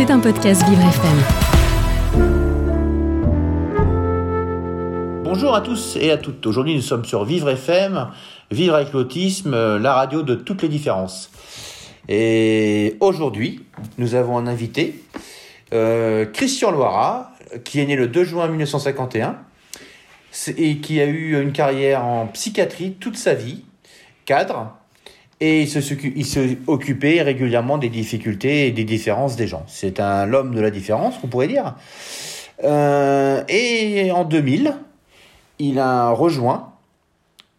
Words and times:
C'est 0.00 0.10
un 0.10 0.18
podcast 0.18 0.66
Vivre 0.66 0.80
FM. 0.80 1.18
Bonjour 5.22 5.54
à 5.54 5.60
tous 5.60 5.98
et 6.00 6.10
à 6.10 6.16
toutes. 6.16 6.46
Aujourd'hui, 6.46 6.74
nous 6.74 6.80
sommes 6.80 7.04
sur 7.04 7.26
Vivre 7.26 7.50
FM, 7.50 8.08
Vivre 8.50 8.76
avec 8.76 8.94
l'autisme, 8.94 9.76
la 9.76 9.92
radio 9.92 10.22
de 10.22 10.34
toutes 10.36 10.62
les 10.62 10.70
différences. 10.70 11.30
Et 12.08 12.96
aujourd'hui, 13.00 13.60
nous 13.98 14.14
avons 14.14 14.38
un 14.38 14.46
invité, 14.46 14.94
euh, 15.74 16.24
Christian 16.24 16.70
Loira, 16.70 17.32
qui 17.64 17.80
est 17.80 17.84
né 17.84 17.94
le 17.94 18.08
2 18.08 18.24
juin 18.24 18.48
1951 18.48 19.36
et 20.56 20.78
qui 20.78 20.98
a 21.02 21.04
eu 21.04 21.38
une 21.38 21.52
carrière 21.52 22.06
en 22.06 22.26
psychiatrie 22.28 22.92
toute 22.92 23.18
sa 23.18 23.34
vie, 23.34 23.64
cadre, 24.24 24.79
et 25.40 25.62
il 25.62 25.68
se, 25.68 26.56
occupait 26.66 27.22
régulièrement 27.22 27.78
des 27.78 27.88
difficultés 27.88 28.66
et 28.66 28.70
des 28.72 28.84
différences 28.84 29.36
des 29.36 29.46
gens. 29.46 29.64
C'est 29.66 29.98
un 29.98 30.26
l'homme 30.26 30.54
de 30.54 30.60
la 30.60 30.70
différence, 30.70 31.14
on 31.24 31.28
pourrait 31.28 31.48
dire. 31.48 31.76
Euh, 32.62 33.42
et 33.48 34.10
en 34.12 34.24
2000, 34.24 34.74
il 35.58 35.78
a 35.78 36.10
rejoint 36.10 36.72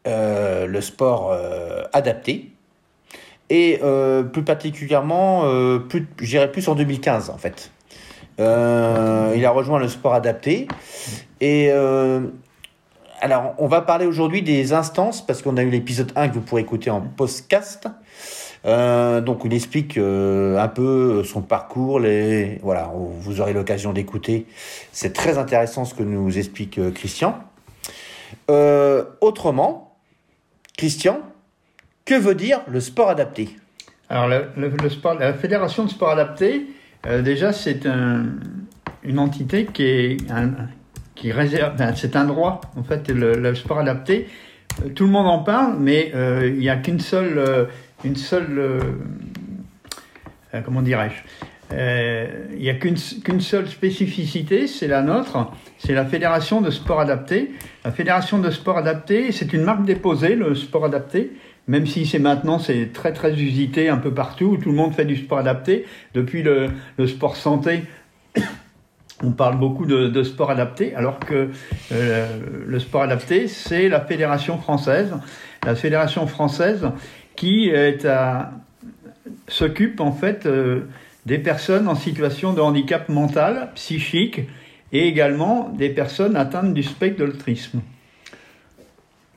euh, 0.08 0.68
le 0.68 0.82
sport 0.82 1.32
euh, 1.32 1.84
adapté. 1.94 2.52
Et 3.50 3.80
euh, 3.84 4.24
plus 4.24 4.44
particulièrement, 4.44 5.42
euh, 5.46 5.80
plus, 5.80 6.08
j'irais 6.22 6.52
plus 6.52 6.68
en 6.68 6.76
2015 6.76 7.30
en 7.30 7.38
fait. 7.38 7.72
Euh, 8.40 9.34
il 9.36 9.46
a 9.46 9.52
rejoint 9.52 9.80
le 9.80 9.88
sport 9.88 10.14
adapté. 10.14 10.68
Et 11.42 11.70
euh, 11.72 12.22
alors, 13.22 13.54
on 13.58 13.68
va 13.68 13.82
parler 13.82 14.06
aujourd'hui 14.06 14.42
des 14.42 14.74
instances, 14.74 15.26
parce 15.26 15.42
qu'on 15.42 15.58
a 15.58 15.64
eu 15.64 15.70
l'épisode 15.70 16.12
1 16.16 16.30
que 16.30 16.34
vous 16.36 16.42
pourrez 16.42 16.62
écouter 16.62 16.90
en 16.90 17.02
podcast. 17.02 17.88
Euh, 18.66 19.22
donc, 19.22 19.42
il 19.46 19.54
explique 19.54 19.98
euh, 19.98 20.58
un 20.60 20.68
peu 20.68 21.24
son 21.24 21.42
parcours. 21.42 22.00
Les, 22.00 22.60
voilà, 22.62 22.92
vous 22.94 23.42
aurez 23.42 23.54
l'occasion 23.54 23.94
d'écouter. 23.94 24.46
C'est 24.92 25.14
très 25.14 25.38
intéressant 25.38 25.86
ce 25.86 25.94
que 25.94 26.04
nous 26.04 26.38
explique 26.38 26.78
euh, 26.78 26.92
Christian. 26.92 27.40
Euh, 28.50 29.04
autrement, 29.22 29.96
Christian, 30.78 31.20
que 32.06 32.16
veut 32.16 32.36
dire 32.36 32.62
le 32.68 32.80
sport 32.80 33.10
adapté? 33.10 33.56
Alors, 34.10 34.28
la 34.28 35.34
Fédération 35.34 35.86
de 35.86 35.90
sport 35.90 36.10
adapté, 36.10 36.68
déjà, 37.24 37.54
c'est 37.54 37.86
un- 37.86 38.26
une 39.04 39.20
entité 39.20 39.66
qui 39.66 39.84
est 39.84 40.18
qui 41.22 41.32
réserve, 41.32 41.74
enfin, 41.76 41.94
c'est 41.96 42.16
un 42.16 42.26
droit, 42.26 42.62
en 42.76 42.84
fait, 42.84 43.10
le, 43.10 43.36
le 43.36 43.54
sport 43.54 43.78
adapté. 43.78 44.28
Euh, 44.84 44.90
Tout 44.90 45.06
le 45.06 45.12
monde 45.12 45.28
en 45.28 45.44
parle, 45.44 45.76
mais 45.80 46.12
euh, 46.16 46.50
il 46.52 46.60
n'y 46.60 46.70
a 46.70 46.78
qu'une 46.78 47.00
seule, 47.00 47.38
euh, 47.38 47.66
une 48.04 48.16
seule, 48.16 48.58
euh, 48.58 48.80
euh, 50.56 50.62
comment 50.66 50.82
dirais-je, 50.82 51.22
il 52.58 52.60
n'y 52.60 52.70
a 52.70 52.74
qu'une 52.74 53.40
seule 53.40 53.68
spécificité, 53.68 54.68
c'est 54.68 54.88
la 54.88 55.04
nôtre, 55.04 55.52
c'est 55.78 55.94
la 55.94 56.06
Fédération 56.06 56.60
de 56.60 56.70
sport 56.70 57.00
adapté. 57.00 57.52
La 57.86 57.92
Fédération 57.92 58.40
de 58.40 58.50
sport 58.50 58.78
adapté, 58.78 59.32
c'est 59.32 59.54
une 59.54 59.64
marque 59.64 59.86
déposée, 59.86 60.36
le 60.36 60.54
sport 60.54 60.84
adapté, 60.84 61.32
même 61.68 61.86
si 61.86 62.06
c'est 62.06 62.20
maintenant 62.20 62.60
c'est 62.60 62.92
très 62.92 63.14
très 63.14 63.32
usité 63.40 63.88
un 63.88 64.00
peu 64.00 64.14
partout, 64.14 64.58
tout 64.62 64.70
le 64.70 64.76
monde 64.76 64.94
fait 64.94 65.06
du 65.06 65.16
sport 65.16 65.38
adapté. 65.38 65.86
Depuis 66.14 66.44
le, 66.44 66.72
le 66.98 67.08
sport 67.08 67.38
santé, 67.38 67.84
on 69.24 69.32
parle 69.32 69.58
beaucoup 69.58 69.86
de, 69.86 70.24
sport 70.24 70.52
adapté, 70.52 70.96
alors 70.96 71.20
que 71.20 71.50
euh, 71.92 72.28
le 72.66 72.80
sport 72.80 73.04
adapté, 73.04 73.48
c'est 73.48 73.90
la 73.90 74.02
fédération 74.02 74.58
française, 74.58 75.14
la 75.66 75.76
fédération 75.76 76.28
française 76.28 76.90
qui 77.36 77.72
s'occupe 79.48 80.00
en 80.00 80.12
fait 80.12 80.46
euh, 80.46 80.88
des 81.26 81.38
personnes 81.38 81.88
en 81.88 81.96
situation 81.96 82.54
de 82.54 82.62
handicap 82.62 83.10
mental, 83.10 83.72
psychique, 83.76 84.42
et 84.94 85.08
également 85.08 85.70
des 85.70 85.90
personnes 85.90 86.36
atteintes 86.36 86.74
du 86.74 86.84
spectre 86.84 87.26
de. 87.26 87.34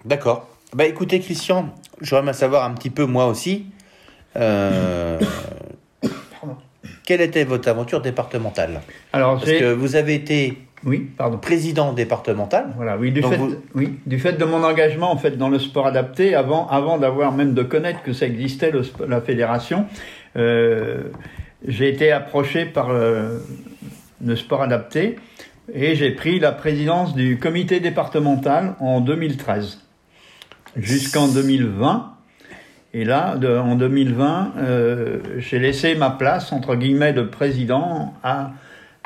D'accord. 0.05 0.48
Bah 0.75 0.87
écoutez, 0.87 1.20
Christian, 1.20 1.73
j'aimerais 2.01 2.33
savoir 2.33 2.64
un 2.64 2.75
petit 2.75 2.91
peu 2.91 3.07
moi 3.07 3.27
aussi. 3.27 3.67
euh, 4.37 5.20
quelle 7.05 7.20
était 7.20 7.45
votre 7.45 7.69
aventure 7.69 8.01
départementale 8.01 8.81
Alors 9.13 9.39
Parce 9.39 9.51
que 9.53 9.73
vous 9.73 9.97
avez 9.97 10.15
été 10.15 10.59
oui, 10.85 11.11
pardon. 11.17 11.39
président 11.39 11.92
départemental. 11.92 12.73
Voilà, 12.77 12.97
oui, 12.98 13.11
du 13.13 13.23
fait, 13.23 13.37
vous- 13.37 13.55
oui, 13.75 13.98
du 14.07 14.19
fait 14.19 14.35
de 14.35 14.45
mon 14.45 14.63
engagement 14.65 15.11
en 15.11 15.17
fait 15.17 15.37
dans 15.39 15.48
le 15.48 15.59
sport 15.59 15.87
adapté, 15.87 16.35
avant, 16.35 16.67
avant 16.69 16.98
d'avoir 16.98 17.33
même 17.33 17.55
de 17.55 17.63
connaître 17.63 18.03
que 18.03 18.13
ça 18.13 18.27
existait 18.27 18.70
le 18.70 18.83
la 19.09 19.20
fédération, 19.20 19.87
euh, 20.37 21.05
j'ai 21.67 21.89
été 21.89 22.13
approché 22.13 22.67
par 22.67 22.91
euh, 22.91 23.39
le 24.25 24.37
sport 24.37 24.63
adapté 24.63 25.17
et 25.73 25.95
j'ai 25.95 26.11
pris 26.11 26.39
la 26.39 26.53
présidence 26.53 27.14
du 27.14 27.39
comité 27.39 27.81
départemental 27.81 28.75
en 28.81 29.01
2013 29.01 29.81
jusqu'en 30.77 31.29
2020. 31.29 32.14
Et 32.97 33.05
là, 33.05 33.37
de- 33.37 33.49
en 33.49 33.75
2020, 33.75 34.53
euh, 34.57 35.19
j'ai 35.39 35.59
laissé 35.59 35.97
ma 35.97 36.11
place 36.11 36.53
entre 36.53 36.77
guillemets 36.77 37.13
de 37.13 37.23
président 37.23 38.15
à 38.23 38.53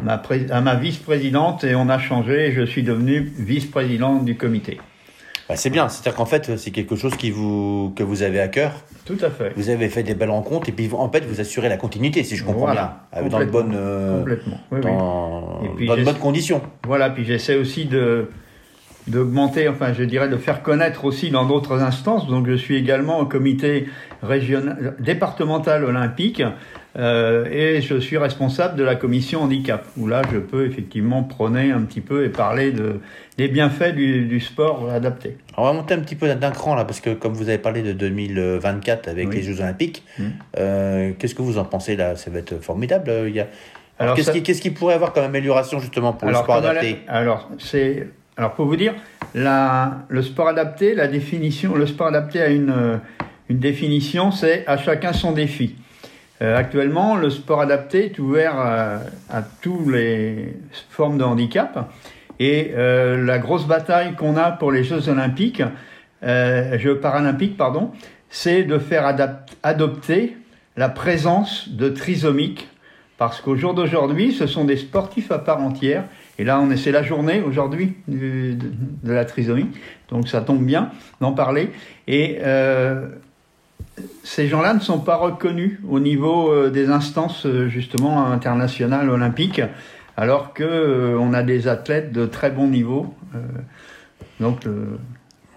ma, 0.03 0.19
pré- 0.19 0.47
à 0.51 0.61
ma 0.61 0.75
vice-présidente 0.75 1.65
et 1.65 1.75
on 1.75 1.89
a 1.89 1.99
changé 1.99 2.49
et 2.49 2.53
je 2.53 2.63
suis 2.63 2.83
devenu 2.83 3.33
vice-président 3.39 4.17
du 4.23 4.37
comité. 4.37 4.79
Bah, 5.49 5.57
c'est 5.57 5.71
bien, 5.71 5.89
c'est-à-dire 5.89 6.15
qu'en 6.15 6.27
fait, 6.27 6.59
c'est 6.59 6.71
quelque 6.71 6.95
chose 6.97 7.17
qui 7.17 7.31
vous, 7.31 7.95
que 7.97 8.03
vous 8.03 8.23
avez 8.23 8.39
à 8.41 8.49
cœur. 8.49 8.73
Tout 9.07 9.17
à 9.23 9.31
fait. 9.31 9.55
Vous 9.57 9.71
avez 9.71 9.89
fait 9.89 10.03
des 10.03 10.13
belles 10.13 10.29
rencontres 10.29 10.69
et 10.69 10.73
puis 10.73 10.91
en 10.93 11.11
fait, 11.11 11.25
vous 11.25 11.41
assurez 11.41 11.71
la 11.71 11.79
continuité, 11.79 12.23
si 12.25 12.37
je 12.37 12.45
comprends 12.45 12.67
Voilà, 12.67 12.99
bien, 13.11 13.19
avec- 13.21 13.33
dans 13.33 13.41
de 13.41 13.45
bonnes, 13.47 13.73
euh, 13.75 14.19
Complètement. 14.19 14.59
Oui, 14.71 14.81
oui. 14.85 14.91
dans, 14.91 15.63
Et 15.65 15.69
puis 15.75 15.87
dans 15.87 15.95
de 15.95 15.99
j'ai- 16.01 16.05
bonnes 16.05 16.19
conditions. 16.19 16.61
Voilà, 16.87 17.09
puis 17.09 17.25
j'essaie 17.25 17.57
aussi 17.57 17.87
de 17.87 18.29
d'augmenter, 19.09 19.69
enfin 19.69 19.93
je 19.93 20.03
dirais 20.05 20.29
de 20.29 20.37
faire 20.37 20.63
connaître 20.63 21.05
aussi 21.05 21.31
dans 21.31 21.45
d'autres 21.47 21.81
instances. 21.83 22.27
Donc 22.29 22.47
je 22.49 22.55
suis 22.55 22.77
également 22.77 23.21
au 23.21 23.27
comité 23.27 23.87
régional, 24.23 24.95
départemental 24.99 25.85
olympique 25.85 26.43
euh, 26.97 27.45
et 27.51 27.81
je 27.81 27.97
suis 27.99 28.17
responsable 28.19 28.77
de 28.77 28.83
la 28.83 28.97
commission 28.97 29.43
handicap, 29.43 29.85
où 29.97 30.09
là 30.09 30.23
je 30.33 30.39
peux 30.39 30.67
effectivement 30.67 31.23
prôner 31.23 31.71
un 31.71 31.83
petit 31.83 32.01
peu 32.01 32.25
et 32.25 32.29
parler 32.29 32.73
de, 32.73 33.01
des 33.37 33.47
bienfaits 33.49 33.95
du, 33.95 34.25
du 34.27 34.41
sport 34.41 34.91
adapté. 34.91 35.37
On 35.57 35.65
va 35.65 35.73
monter 35.73 35.95
un 35.95 36.01
petit 36.01 36.17
peu 36.17 36.33
d'un 36.35 36.51
cran 36.51 36.75
là, 36.75 36.85
parce 36.85 37.01
que 37.01 37.11
comme 37.11 37.35
vous 37.35 37.49
avez 37.49 37.59
parlé 37.59 37.83
de 37.83 37.93
2024 37.93 39.09
avec 39.09 39.29
Oui. 39.29 39.37
les 39.37 39.43
Jeux 39.43 39.61
Olympiques, 39.61 40.03
Mm. 40.19 40.25
euh, 40.59 41.13
qu'est-ce 41.19 41.35
que 41.37 41.43
vous 41.43 41.59
en 41.59 41.65
pensez 41.65 41.95
là? 41.95 42.17
Ça 42.17 42.31
va 42.31 42.39
être 42.41 42.59
formidable. 42.61 43.09
euh, 43.11 43.29
Il 43.29 43.35
y 43.37 43.41
a... 43.41 43.47
Alors, 44.01 44.15
qu'est-ce 44.17 44.27
ça- 44.27 44.33
qui, 44.33 44.43
qu'est-ce 44.43 44.61
qui 44.63 44.71
pourrait 44.71 44.95
avoir 44.95 45.13
comme 45.13 45.25
amélioration 45.25 45.79
justement 45.81 46.13
pour 46.13 46.29
le 46.29 46.35
sport 46.35 46.57
adapté? 46.57 46.99
Alors, 47.09 47.49
c'est, 47.59 48.09
alors 48.39 48.55
pour 48.55 48.67
vous 48.67 48.77
dire, 48.77 48.95
le 49.35 50.23
sport 50.23 50.47
adapté, 50.47 50.95
la 50.95 51.09
définition, 51.09 51.75
le 51.75 51.89
sport 51.89 52.07
adapté 52.07 52.41
a 52.41 52.47
une, 52.47 52.71
euh, 52.71 52.97
une 53.49 53.59
définition, 53.59 54.31
c'est 54.31 54.65
à 54.69 54.77
chacun 54.77 55.13
son 55.13 55.33
défi. 55.33 55.75
Euh, 56.41 56.57
actuellement, 56.57 57.17
le 57.17 57.31
sport 57.31 57.61
adapté 57.61 58.07
est 58.07 58.19
ouvert 58.21 58.57
à, 58.57 59.01
à 59.29 59.43
tous 59.43 59.91
les 59.91 60.57
formes 60.89 61.19
de 61.19 61.25
handicap. 61.25 61.91
Et 62.39 62.71
euh, 62.77 63.25
la 63.25 63.41
grosse 63.41 63.67
bataille 63.67 64.15
qu'on 64.15 64.37
a 64.37 64.53
pour 64.53 64.71
les 64.71 64.85
Jeux 64.85 65.09
olympiques, 65.09 65.63
Jeux 66.23 66.99
paralympiques, 67.01 67.57
pardon, 67.57 67.91
c'est 68.31 68.63
de 68.63 68.79
faire 68.79 69.17
adopter 69.65 70.37
la 70.77 70.89
présence 70.89 71.69
de 71.71 71.89
trisomiques 71.89 72.69
parce 73.19 73.41
qu'au 73.41 73.57
jour 73.57 73.75
d'aujourd'hui, 73.75 74.33
ce 74.33 74.47
sont 74.47 74.65
des 74.65 74.77
sportifs 74.77 75.33
à 75.33 75.39
part 75.39 75.61
entière. 75.61 76.05
Et 76.39 76.45
là, 76.45 76.61
on 76.61 76.71
est, 76.71 76.77
c'est 76.77 76.93
la 76.93 77.03
journée 77.03 77.41
aujourd'hui 77.41 77.95
de, 78.07 78.57
la 79.05 79.25
trisomie. 79.25 79.69
Donc 80.09 80.29
ça 80.29 80.41
tombe 80.41 80.65
bien 80.65 80.91
d'en 81.21 81.33
parler. 81.33 81.71
Et 82.07 82.39
euh, 82.43 83.09
ces 84.23 84.47
gens-là 84.47 84.75
ne 84.75 84.81
sont 84.81 85.01
pas 85.01 85.17
reconnus 85.17 85.81
au 85.89 85.99
niveau 85.99 86.53
euh, 86.53 86.71
des 86.71 86.91
instances 86.91 87.45
euh, 87.45 87.69
justement 87.69 88.27
internationales 88.27 89.11
olympiques, 89.11 89.63
alors 90.17 90.53
que 90.55 91.17
on 91.19 91.33
a 91.33 91.43
des 91.43 91.67
athlètes 91.67 92.13
de 92.13 92.27
très 92.27 92.51
bon 92.51 92.69
niveau. 92.69 93.15
Donc 94.41 94.67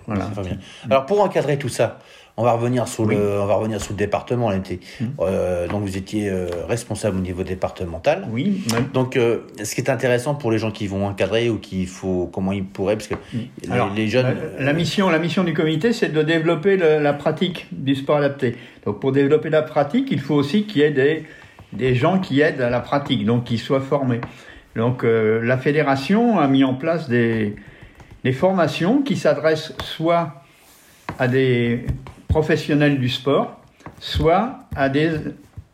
voilà. 0.08 0.30
Alors 0.90 1.06
pour 1.06 1.22
encadrer 1.22 1.58
tout 1.58 1.70
ça, 1.70 2.00
on 2.38 2.44
va 2.44 2.54
revenir 2.54 2.88
sur 2.88 3.04
Oui. 3.06 3.16
le, 3.16 3.40
on 3.42 3.46
va 3.46 3.56
revenir 3.56 3.82
sur 3.82 3.92
le 3.94 3.98
département. 3.98 4.52
était- 4.52 4.80
Mm. 5.00 5.06
euh, 5.20 5.68
donc 5.68 5.82
vous 5.84 5.98
étiez 5.98 6.30
euh, 6.30 6.48
responsable 6.68 7.18
au 7.18 7.22
niveau 7.22 7.44
départemental. 7.44 8.28
Oui. 8.32 8.64
Donc, 8.94 9.16
euh, 9.18 9.40
ce 9.64 9.76
qui 9.76 9.82
est 9.82 9.90
intéressant 9.90 10.36
pour 10.36 10.52
les 10.52 10.58
gens 10.58 10.72
qui 10.72 10.88
vont 10.88 11.06
encadrer 11.06 11.50
ou 11.50 11.58
qui 11.58 11.86
faut, 11.86 12.30
comment 12.34 12.52
ils 12.52 12.64
pourraient, 12.64 12.96
parce 12.96 13.08
que 13.08 13.16
les, 13.34 13.72
Alors, 13.72 13.94
les 13.94 14.08
jeunes. 14.08 14.36
La, 14.58 14.66
la 14.66 14.74
mission, 14.74 15.10
la 15.10 15.20
mission 15.20 15.44
du 15.44 15.54
comité, 15.54 15.94
c'est 15.94 16.10
de 16.10 16.22
développer 16.22 16.78
le- 16.78 17.00
la 17.00 17.14
pratique 17.14 17.68
du 17.72 17.96
sport 17.96 18.18
adapté. 18.18 18.56
Donc, 18.86 19.00
pour 19.00 19.12
développer 19.12 19.50
la 19.50 19.62
pratique, 19.62 20.08
il 20.12 20.20
faut 20.20 20.36
aussi 20.36 20.64
qu'il 20.64 20.82
y 20.82 20.86
ait 20.86 20.92
des, 20.92 21.26
des 21.74 21.96
gens 21.96 22.20
qui 22.20 22.42
aident 22.42 22.62
à 22.62 22.70
la 22.70 22.80
pratique, 22.80 23.26
donc 23.26 23.44
qui 23.44 23.58
soient 23.58 23.82
formés. 23.82 24.22
Donc, 24.76 25.04
la 25.04 25.58
fédération 25.58 26.40
a 26.40 26.48
mis 26.48 26.64
en 26.64 26.74
place 26.76 27.10
des, 27.10 27.56
des 28.24 28.32
formations 28.32 29.02
qui 29.02 29.18
s'adressent 29.18 29.74
soit 29.84 30.44
à 31.20 31.28
des 31.28 31.86
professionnels 32.32 32.98
du 32.98 33.10
sport, 33.10 33.60
soit 34.00 34.60
à 34.74 34.88
des 34.88 35.12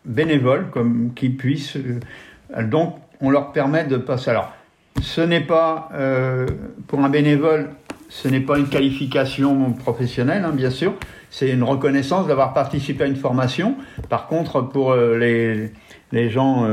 bénévoles 0.06 0.70
comme 0.72 1.12
qui 1.16 1.30
puissent 1.30 1.78
euh, 1.78 2.64
Donc, 2.64 2.96
on 3.22 3.30
leur 3.30 3.52
permet 3.52 3.84
de 3.84 3.98
passer. 3.98 4.32
Alors, 4.32 4.52
ce 5.02 5.22
n'est 5.22 5.42
pas, 5.42 5.90
euh, 5.94 6.48
pour 6.88 7.00
un 7.02 7.10
bénévole, 7.10 7.70
ce 8.10 8.28
n'est 8.28 8.40
pas 8.40 8.58
une 8.58 8.70
qualification 8.70 9.72
professionnelle, 9.74 10.46
hein, 10.46 10.52
bien 10.52 10.72
sûr. 10.72 10.94
C'est 11.30 11.52
une 11.52 11.64
reconnaissance 11.64 12.26
d'avoir 12.26 12.54
participé 12.54 13.04
à 13.04 13.08
une 13.08 13.18
formation. 13.18 13.76
Par 14.10 14.28
contre, 14.28 14.62
pour 14.62 14.94
euh, 14.94 15.16
les, 15.18 15.72
les 16.12 16.30
gens 16.30 16.66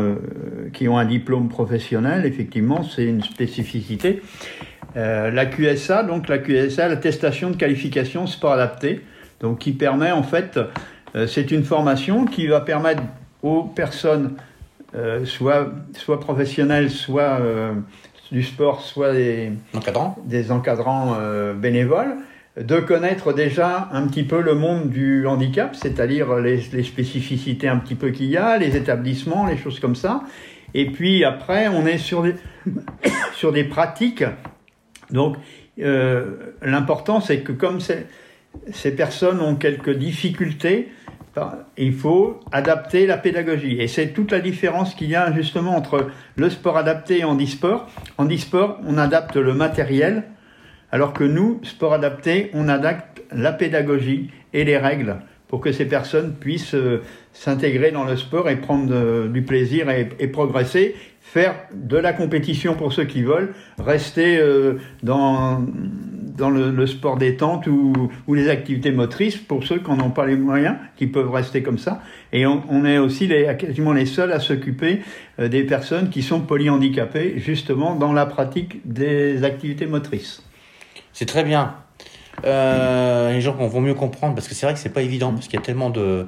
qui 0.72 0.88
ont 0.88 0.96
un 0.96 1.04
diplôme 1.04 1.48
professionnel, 1.48 2.24
effectivement, 2.24 2.84
c'est 2.84 3.04
une 3.04 3.22
spécificité. 3.22 4.22
La 4.94 5.46
QSA, 5.46 6.04
donc 6.04 6.28
la 6.28 6.38
QSA, 6.38 6.86
l'attestation 6.86 7.50
de 7.50 7.56
qualification 7.56 8.28
sport 8.28 8.52
adapté, 8.52 9.02
donc 9.44 9.58
qui 9.58 9.72
permet 9.72 10.10
en 10.10 10.22
fait, 10.22 10.58
euh, 11.14 11.26
c'est 11.26 11.50
une 11.50 11.64
formation 11.64 12.24
qui 12.24 12.46
va 12.46 12.62
permettre 12.62 13.02
aux 13.42 13.62
personnes, 13.62 14.36
euh, 14.94 15.26
soit, 15.26 15.68
soit 15.92 16.18
professionnelles, 16.18 16.90
soit 16.90 17.38
euh, 17.40 17.74
du 18.32 18.42
sport, 18.42 18.80
soit 18.80 19.12
des, 19.12 19.52
Encadrant 19.74 20.16
des 20.24 20.50
encadrants 20.50 21.18
bénévoles, 21.56 22.16
de 22.58 22.80
connaître 22.80 23.34
déjà 23.34 23.90
un 23.92 24.06
petit 24.08 24.22
peu 24.22 24.40
le 24.40 24.54
monde 24.54 24.88
du 24.88 25.26
handicap, 25.26 25.76
c'est-à-dire 25.76 26.36
les, 26.36 26.62
les 26.72 26.82
spécificités 26.82 27.68
un 27.68 27.76
petit 27.76 27.96
peu 27.96 28.12
qu'il 28.12 28.30
y 28.30 28.38
a, 28.38 28.56
les 28.56 28.76
établissements, 28.76 29.44
les 29.44 29.58
choses 29.58 29.78
comme 29.78 29.94
ça. 29.94 30.22
Et 30.72 30.86
puis 30.86 31.22
après, 31.22 31.68
on 31.68 31.86
est 31.86 31.98
sur 31.98 32.22
des, 32.22 32.34
sur 33.34 33.52
des 33.52 33.64
pratiques. 33.64 34.24
Donc, 35.10 35.36
euh, 35.80 36.54
l'important, 36.62 37.20
c'est 37.20 37.40
que 37.40 37.52
comme 37.52 37.80
ces, 37.80 38.06
ces 38.72 38.94
personnes 38.94 39.40
ont 39.40 39.56
quelques 39.56 39.96
difficultés, 39.96 40.88
il 41.76 41.92
faut 41.92 42.40
adapter 42.52 43.06
la 43.06 43.18
pédagogie. 43.18 43.80
Et 43.80 43.88
c'est 43.88 44.08
toute 44.08 44.30
la 44.30 44.40
différence 44.40 44.94
qu'il 44.94 45.08
y 45.08 45.16
a 45.16 45.32
justement 45.32 45.76
entre 45.76 46.08
le 46.36 46.50
sport 46.50 46.76
adapté 46.76 47.20
et 47.20 47.24
handisport. 47.24 47.88
Handisport, 48.18 48.78
on 48.86 48.98
adapte 48.98 49.36
le 49.36 49.54
matériel, 49.54 50.24
alors 50.92 51.12
que 51.12 51.24
nous, 51.24 51.60
sport 51.64 51.92
adapté, 51.92 52.50
on 52.54 52.68
adapte 52.68 53.22
la 53.32 53.52
pédagogie 53.52 54.30
et 54.52 54.64
les 54.64 54.78
règles 54.78 55.16
pour 55.48 55.60
que 55.60 55.72
ces 55.72 55.84
personnes 55.84 56.34
puissent 56.34 56.74
euh, 56.74 57.02
s'intégrer 57.32 57.90
dans 57.90 58.04
le 58.04 58.16
sport 58.16 58.48
et 58.48 58.56
prendre 58.56 58.92
euh, 58.92 59.28
du 59.28 59.42
plaisir 59.42 59.90
et, 59.90 60.08
et 60.18 60.26
progresser, 60.26 60.96
faire 61.20 61.54
de 61.72 61.96
la 61.96 62.12
compétition 62.12 62.74
pour 62.74 62.92
ceux 62.92 63.04
qui 63.04 63.22
veulent, 63.22 63.54
rester 63.78 64.38
euh, 64.38 64.74
dans, 65.02 65.64
dans 66.34 66.50
le, 66.50 66.70
le 66.70 66.86
sport 66.86 67.16
détente 67.16 67.66
ou, 67.66 67.92
ou 68.26 68.34
les 68.34 68.48
activités 68.48 68.90
motrices 68.90 69.36
pour 69.36 69.64
ceux 69.64 69.78
qui 69.78 69.90
n'en 69.90 70.06
ont 70.06 70.10
pas 70.10 70.26
les 70.26 70.36
moyens, 70.36 70.76
qui 70.96 71.06
peuvent 71.06 71.30
rester 71.30 71.62
comme 71.62 71.78
ça. 71.78 72.02
Et 72.32 72.46
on, 72.46 72.62
on 72.68 72.84
est 72.84 72.98
aussi 72.98 73.26
les, 73.26 73.56
quasiment 73.56 73.92
les 73.92 74.06
seuls 74.06 74.32
à 74.32 74.40
s'occuper 74.40 75.00
euh, 75.38 75.48
des 75.48 75.64
personnes 75.64 76.10
qui 76.10 76.22
sont 76.22 76.40
polyhandicapées, 76.40 77.38
justement 77.38 77.94
dans 77.94 78.12
la 78.12 78.26
pratique 78.26 78.80
des 78.84 79.44
activités 79.44 79.86
motrices. 79.86 80.42
C'est 81.12 81.26
très 81.26 81.44
bien. 81.44 81.76
Euh, 82.44 83.32
les 83.32 83.40
gens 83.40 83.52
vont 83.52 83.80
mieux 83.80 83.94
comprendre 83.94 84.34
parce 84.34 84.48
que 84.48 84.54
c'est 84.54 84.66
vrai 84.66 84.74
que 84.74 84.80
c'est 84.80 84.92
pas 84.92 85.02
évident 85.02 85.32
parce 85.32 85.46
qu'il 85.46 85.58
y 85.58 85.62
a 85.62 85.64
tellement 85.64 85.90
de 85.90 86.26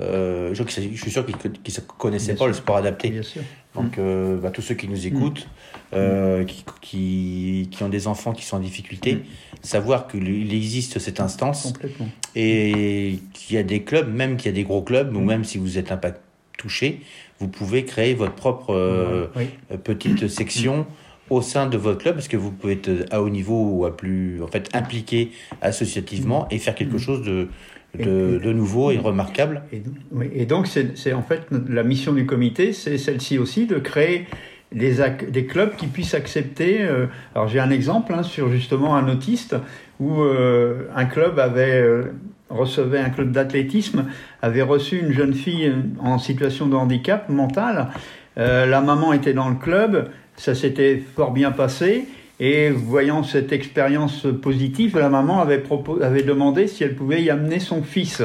euh, 0.00 0.54
je 0.54 0.62
suis 0.96 1.10
sûr 1.10 1.26
qu'ils 1.26 1.36
ne 1.36 1.80
connaissaient 1.98 2.32
Bien 2.32 2.38
pas 2.38 2.46
le 2.46 2.52
sport 2.54 2.76
adapté. 2.76 3.10
Bien 3.10 3.22
sûr. 3.22 3.42
Donc, 3.74 3.98
euh, 3.98 4.38
bah, 4.38 4.50
tous 4.50 4.62
ceux 4.62 4.74
qui 4.74 4.88
nous 4.88 5.06
écoutent, 5.06 5.48
euh, 5.94 6.44
qui, 6.44 6.64
qui, 6.80 7.68
qui 7.70 7.82
ont 7.82 7.88
des 7.88 8.06
enfants 8.06 8.32
qui 8.32 8.44
sont 8.44 8.56
en 8.56 8.60
difficulté, 8.60 9.14
Mm. 9.14 9.20
savoir 9.62 10.08
qu'il 10.08 10.52
existe 10.54 10.98
cette 10.98 11.20
instance 11.20 11.72
Complètement. 11.72 12.08
et 12.36 13.18
qu'il 13.32 13.56
y 13.56 13.58
a 13.58 13.62
des 13.62 13.82
clubs, 13.82 14.12
même 14.12 14.36
qu'il 14.36 14.46
y 14.46 14.48
a 14.48 14.54
des 14.54 14.64
gros 14.64 14.82
clubs, 14.82 15.14
ou 15.16 15.20
même 15.20 15.44
si 15.44 15.58
vous 15.58 15.78
êtes 15.78 15.92
un 15.92 15.96
pas 15.96 16.12
touché, 16.58 17.00
vous 17.38 17.48
pouvez 17.48 17.84
créer 17.84 18.14
votre 18.14 18.34
propre 18.34 19.30
Oui. 19.36 19.46
petite 19.84 20.28
section 20.28 20.86
au 21.30 21.40
sein 21.40 21.66
de 21.66 21.76
votre 21.78 21.98
club 21.98 22.14
parce 22.16 22.28
que 22.28 22.36
vous 22.36 22.50
pouvez 22.50 22.74
être 22.74 23.06
à 23.10 23.22
haut 23.22 23.30
niveau 23.30 23.64
ou 23.70 23.84
à 23.86 23.96
plus 23.96 24.42
en 24.42 24.48
fait 24.48 24.68
impliqué 24.74 25.32
associativement 25.62 26.46
et 26.50 26.58
faire 26.58 26.74
quelque 26.74 26.98
chose 26.98 27.22
de, 27.24 27.48
de, 27.98 28.38
de 28.42 28.52
nouveau 28.52 28.90
et 28.90 28.98
remarquable. 28.98 29.62
Et 29.72 29.80
donc, 29.80 29.94
oui, 30.12 30.30
et 30.34 30.46
donc 30.46 30.66
c'est 30.66 30.96
c'est 30.96 31.12
en 31.12 31.22
fait 31.22 31.46
la 31.68 31.82
mission 31.82 32.12
du 32.12 32.26
comité, 32.26 32.72
c'est 32.72 32.98
celle-ci 32.98 33.38
aussi 33.38 33.66
de 33.66 33.78
créer 33.78 34.26
des, 34.72 34.96
des 35.28 35.44
clubs 35.46 35.76
qui 35.76 35.86
puissent 35.86 36.14
accepter. 36.14 36.82
euh, 36.82 37.06
alors 37.34 37.48
j'ai 37.48 37.60
un 37.60 37.70
exemple 37.70 38.14
hein, 38.14 38.22
sur 38.22 38.50
justement 38.50 38.96
un 38.96 39.08
autiste 39.08 39.56
où 40.00 40.22
euh, 40.22 40.84
un 40.96 41.04
club 41.04 41.38
avait 41.38 41.82
euh, 41.82 42.12
recevait 42.48 42.98
un 42.98 43.10
club 43.10 43.32
d'athlétisme 43.32 44.06
avait 44.40 44.62
reçu 44.62 44.98
une 44.98 45.12
jeune 45.12 45.34
fille 45.34 45.72
en 46.00 46.18
situation 46.18 46.66
de 46.66 46.74
handicap 46.74 47.28
mental. 47.28 47.88
Euh, 48.38 48.66
la 48.66 48.80
maman 48.80 49.12
était 49.12 49.34
dans 49.34 49.48
le 49.50 49.56
club, 49.56 50.08
ça 50.36 50.54
s'était 50.54 51.02
fort 51.14 51.32
bien 51.32 51.50
passé. 51.50 52.06
Et 52.44 52.70
voyant 52.70 53.22
cette 53.22 53.52
expérience 53.52 54.26
positive, 54.42 54.98
la 54.98 55.08
maman 55.08 55.40
avait, 55.40 55.62
demandé 56.24 56.66
si 56.66 56.82
elle 56.82 56.96
pouvait 56.96 57.22
y 57.22 57.30
amener 57.30 57.60
son 57.60 57.84
fils. 57.84 58.20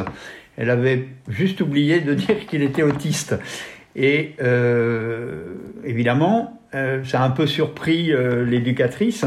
Elle 0.58 0.72
avait 0.72 1.10
juste 1.30 1.62
oublié 1.62 2.00
de 2.00 2.16
dire 2.16 2.48
qu'il 2.48 2.64
était 2.64 2.82
autiste. 2.82 3.36
Et 3.96 4.34
euh, 4.42 5.54
évidemment, 5.86 6.60
euh, 6.74 7.04
ça 7.04 7.22
a 7.22 7.28
un 7.28 7.30
peu 7.30 7.46
surpris 7.46 8.12
euh, 8.12 8.44
l'éducatrice. 8.44 9.24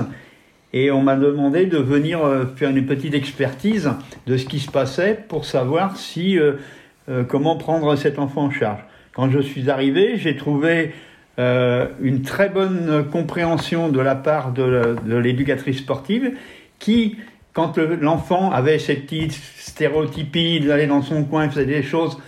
Et 0.72 0.90
on 0.90 1.02
m'a 1.02 1.14
demandé 1.14 1.66
de 1.66 1.78
venir 1.78 2.22
faire 2.56 2.70
une 2.70 2.84
petite 2.84 3.14
expertise 3.14 3.92
de 4.26 4.36
ce 4.36 4.44
qui 4.44 4.58
se 4.58 4.72
passait 4.72 5.16
pour 5.28 5.44
savoir 5.44 5.96
si 5.96 6.38
comment 7.26 7.56
prendre 7.56 7.94
cet 7.96 8.20
enfant 8.20 8.44
en 8.44 8.50
charge. 8.50 8.80
Quand 9.12 9.30
je 9.30 9.40
suis 9.40 9.68
arrivé, 9.68 10.16
j'ai 10.16 10.36
trouvé 10.36 10.92
euh, 11.40 11.86
une 12.02 12.20
très 12.20 12.50
bonne 12.50 13.06
compréhension 13.10 13.88
de 13.88 14.00
la 14.00 14.14
part 14.14 14.52
de, 14.52 14.96
l'éducatrice 15.06 15.78
sportive 15.78 16.32
qui, 16.78 17.16
quand 17.54 17.78
le- 17.78 17.96
l'enfant 17.96 18.50
avait 18.52 18.78
ses 18.78 18.96
petites 18.96 19.32
stéréotypies 19.56 20.60
d'aller 20.60 20.86
dans 20.86 21.00
son 21.02 21.24
coin, 21.24 21.48
faisait 21.48 21.64
des 21.64 21.82
choses, 21.82 22.18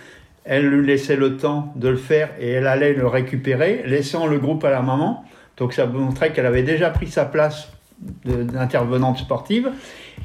elle 0.45 0.67
lui 0.67 0.85
laissait 0.87 1.15
le 1.15 1.37
temps 1.37 1.71
de 1.75 1.89
le 1.89 1.95
faire 1.97 2.29
et 2.39 2.49
elle 2.49 2.65
allait 2.67 2.93
le 2.93 3.05
récupérer, 3.05 3.83
laissant 3.85 4.25
le 4.25 4.39
groupe 4.39 4.63
à 4.63 4.71
la 4.71 4.81
maman. 4.81 5.23
Donc 5.57 5.73
ça 5.73 5.85
montrait 5.85 6.33
qu'elle 6.33 6.47
avait 6.47 6.63
déjà 6.63 6.89
pris 6.89 7.07
sa 7.07 7.25
place 7.25 7.69
d'intervenante 8.25 9.19
sportive. 9.19 9.69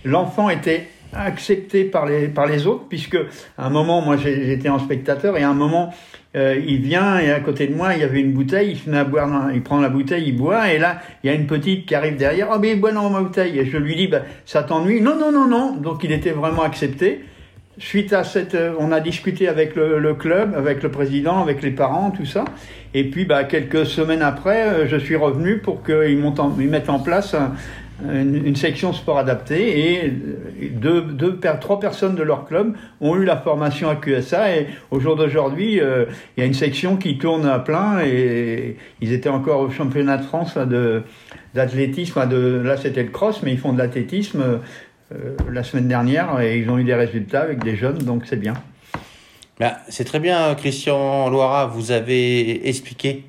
L'enfant 0.05 0.49
était 0.49 0.89
accepté 1.13 1.85
par 1.85 2.07
les, 2.07 2.29
par 2.29 2.47
les 2.47 2.67
autres, 2.67 2.85
puisque 2.89 3.19
à 3.57 3.67
un 3.67 3.71
moment, 3.71 4.01
moi 4.01 4.17
j'étais 4.17 4.69
en 4.69 4.79
spectateur, 4.79 5.37
et 5.37 5.43
à 5.43 5.51
un 5.51 5.55
moment, 5.55 5.93
euh, 6.39 6.61
il 6.65 6.81
vient 6.81 7.19
et 7.19 7.31
à 7.31 7.41
côté 7.41 7.67
de 7.67 7.75
moi, 7.75 7.95
il 7.95 8.01
y 8.01 8.05
avait 8.05 8.21
une 8.21 8.33
bouteille, 8.33 8.71
il 8.71 8.79
se 8.79 8.89
met 8.89 8.99
à 8.99 9.05
boire, 9.05 9.51
il 9.53 9.63
prend 9.63 9.81
la 9.81 9.89
bouteille, 9.89 10.29
il 10.29 10.37
boit, 10.37 10.73
et 10.73 10.79
là, 10.79 11.01
il 11.23 11.27
y 11.27 11.31
a 11.31 11.35
une 11.35 11.47
petite 11.47 11.87
qui 11.87 11.95
arrive 11.95 12.17
derrière, 12.17 12.49
oh 12.55 12.59
mais 12.61 12.73
il 12.73 12.81
boit 12.81 12.93
dans 12.93 13.11
ma 13.11 13.21
bouteille, 13.21 13.59
et 13.59 13.67
je 13.67 13.77
lui 13.77 13.97
dis, 13.97 14.07
bah, 14.07 14.23
ça 14.47 14.63
t'ennuie? 14.63 15.01
Non, 15.01 15.19
non, 15.19 15.33
non, 15.33 15.49
non, 15.49 15.77
donc 15.77 16.05
il 16.05 16.13
était 16.13 16.31
vraiment 16.31 16.63
accepté. 16.63 17.25
Suite 17.79 18.13
à 18.13 18.25
cette, 18.25 18.55
euh, 18.55 18.75
on 18.79 18.93
a 18.93 19.01
discuté 19.01 19.49
avec 19.49 19.77
le, 19.77 20.15
club, 20.15 20.55
avec 20.57 20.83
le 20.83 20.91
président, 20.91 21.43
avec 21.43 21.63
les 21.63 21.71
parents, 21.71 22.11
tout 22.11 22.27
ça. 22.27 22.45
Et 22.95 23.05
puis, 23.05 23.25
bah, 23.25 23.45
quelques 23.45 23.87
semaines 23.87 24.23
après, 24.23 24.63
euh, 24.63 24.89
je 24.89 24.97
suis 24.97 25.17
revenu 25.17 25.59
pour 25.59 25.83
qu'ils 25.83 26.19
mettent 26.69 26.91
en 26.91 26.99
place 26.99 27.35
une, 28.05 28.57
section 28.57 28.93
sport 28.93 29.19
adapté 29.19 30.03
et 30.03 30.07
euh, 30.07 30.69
deux, 30.73 31.03
deux, 31.03 31.37
per- 31.37 31.55
trois 31.61 31.81
personnes 31.81 32.15
de 32.15 32.23
leur 32.23 32.47
club 32.47 32.77
ont 33.01 33.17
eu 33.17 33.25
la 33.25 33.37
formation 33.37 33.89
à 33.89 33.97
QSA 33.97 34.57
et 34.57 34.67
au 34.91 35.01
jour 35.01 35.17
d'aujourd'hui, 35.17 35.81
euh, 35.81 36.07
il 36.37 36.41
y 36.41 36.43
a 36.43 36.47
une 36.47 36.55
section 36.55 36.97
qui 36.97 37.19
tourne 37.19 37.47
à 37.47 37.59
plein 37.59 38.01
et 38.05 38.77
ils 39.01 39.13
étaient 39.13 39.29
encore 39.29 39.61
au 39.61 39.71
championnat 39.71 40.17
de 40.17 40.23
France 40.23 40.57
de 40.57 41.03
d'athlétisme, 41.55 42.21
là 42.63 42.77
c'était 42.77 43.03
le 43.03 43.09
cross, 43.09 43.43
mais 43.43 43.53
ils 43.53 43.59
font 43.59 43.73
de 43.73 43.79
l'athlétisme 43.79 44.61
euh, 45.13 45.37
la 45.51 45.65
semaine 45.65 45.89
dernière 45.89 46.41
et 46.41 46.59
ils 46.59 46.71
ont 46.71 46.79
eu 46.79 46.85
des 46.85 46.95
résultats 46.95 47.41
avec 47.41 47.65
des 47.65 47.75
jeunes, 47.75 47.99
donc 47.99 48.25
c'est 48.27 48.37
bien. 48.37 48.55
Bah, 49.59 49.79
c'est 49.89 50.05
très 50.05 50.21
bien, 50.21 50.55
Christian 50.55 51.31
Loira, 51.31 51.67
vous 51.67 51.91
avez 51.91 52.69
expliqué 52.69 53.25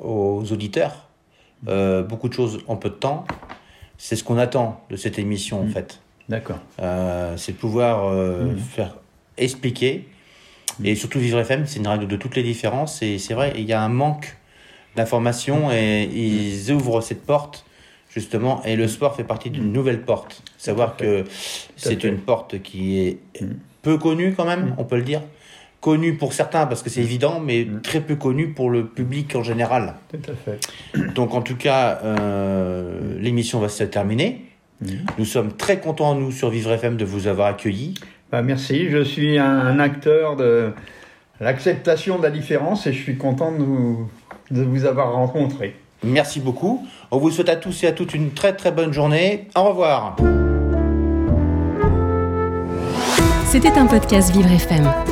aux 0.00 0.44
auditeurs 0.52 1.08
beaucoup 2.08 2.28
de 2.28 2.34
choses 2.34 2.60
en 2.68 2.76
peu 2.76 2.90
de 2.90 2.94
temps. 2.94 3.24
C'est 4.04 4.16
ce 4.16 4.24
qu'on 4.24 4.36
attend 4.36 4.80
de 4.90 4.96
cette 4.96 5.20
émission, 5.20 5.60
en 5.60 5.64
Mm. 5.66 5.70
fait. 5.70 6.00
D'accord. 6.28 6.58
Euh, 6.80 7.36
c'est 7.36 7.52
de 7.52 7.56
pouvoir 7.56 8.08
euh, 8.08 8.46
Mm. 8.52 8.58
faire 8.58 8.96
expliquer. 9.38 10.08
Et 10.82 10.96
surtout, 10.96 11.20
Vivre 11.20 11.38
FM, 11.38 11.66
c'est 11.68 11.78
une 11.78 11.86
radio 11.86 12.08
de 12.08 12.16
toutes 12.16 12.34
les 12.34 12.42
différences. 12.42 13.00
Et 13.00 13.18
c'est 13.18 13.34
vrai, 13.34 13.52
il 13.56 13.62
y 13.64 13.72
a 13.72 13.80
un 13.80 13.88
manque 13.88 14.36
d'informations 14.96 15.70
et 15.70 16.02
ils 16.12 16.72
ouvrent 16.72 17.00
cette 17.00 17.24
porte, 17.24 17.64
justement. 18.12 18.60
Et 18.64 18.74
le 18.74 18.88
sport 18.88 19.14
fait 19.14 19.22
partie 19.22 19.50
d'une 19.50 19.72
nouvelle 19.72 20.02
porte. 20.02 20.42
Savoir 20.58 20.96
que 20.96 21.24
c'est 21.76 22.02
une 22.02 22.18
porte 22.18 22.60
qui 22.60 22.98
est 22.98 23.18
Mm. 23.40 23.52
peu 23.82 23.98
connue, 23.98 24.34
quand 24.36 24.46
même, 24.46 24.70
Mm. 24.70 24.74
on 24.78 24.84
peut 24.84 24.96
le 24.96 25.02
dire 25.02 25.20
connu 25.82 26.14
pour 26.14 26.32
certains 26.32 26.64
parce 26.64 26.82
que 26.82 26.88
c'est 26.88 27.02
mm. 27.02 27.04
évident, 27.04 27.40
mais 27.44 27.66
mm. 27.66 27.82
très 27.82 28.00
peu 28.00 28.14
connu 28.14 28.48
pour 28.48 28.70
le 28.70 28.86
public 28.86 29.36
en 29.36 29.42
général. 29.42 29.96
Tout 30.10 30.30
à 30.30 30.34
fait. 30.34 30.58
Donc 31.14 31.34
en 31.34 31.42
tout 31.42 31.56
cas, 31.56 32.00
euh, 32.04 33.18
l'émission 33.20 33.60
va 33.60 33.68
se 33.68 33.84
terminer. 33.84 34.46
Mm. 34.80 34.86
Nous 35.18 35.24
sommes 35.26 35.52
très 35.52 35.80
contents, 35.80 36.14
nous, 36.14 36.32
sur 36.32 36.48
Vivre 36.48 36.72
FM, 36.72 36.96
de 36.96 37.04
vous 37.04 37.26
avoir 37.26 37.48
accueillis. 37.48 37.94
Bah, 38.30 38.40
merci, 38.40 38.88
je 38.88 39.02
suis 39.02 39.38
un, 39.38 39.44
un 39.44 39.78
acteur 39.78 40.36
de 40.36 40.72
l'acceptation 41.40 42.16
de 42.16 42.22
la 42.22 42.30
différence 42.30 42.86
et 42.86 42.92
je 42.94 43.02
suis 43.02 43.18
content 43.18 43.52
de 43.52 43.62
vous, 43.62 44.08
de 44.50 44.62
vous 44.62 44.86
avoir 44.86 45.12
rencontré. 45.12 45.76
Merci 46.04 46.40
beaucoup. 46.40 46.86
On 47.10 47.18
vous 47.18 47.30
souhaite 47.30 47.48
à 47.48 47.56
tous 47.56 47.84
et 47.84 47.88
à 47.88 47.92
toutes 47.92 48.14
une 48.14 48.30
très 48.30 48.54
très 48.54 48.72
bonne 48.72 48.92
journée. 48.92 49.48
Au 49.54 49.64
revoir. 49.64 50.16
C'était 53.46 53.76
un 53.76 53.86
podcast 53.86 54.32
Vivre 54.32 54.50
FM. 54.50 55.11